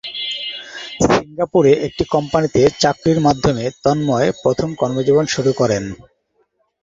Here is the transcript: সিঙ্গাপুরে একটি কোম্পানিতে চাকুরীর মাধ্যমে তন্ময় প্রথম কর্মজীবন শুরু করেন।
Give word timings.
সিঙ্গাপুরে 1.05 1.71
একটি 1.87 2.03
কোম্পানিতে 2.13 2.61
চাকুরীর 2.81 3.19
মাধ্যমে 3.21 3.63
তন্ময় 3.83 4.29
প্রথম 4.43 4.69
কর্মজীবন 4.75 5.25
শুরু 5.33 5.51
করেন। 5.53 5.83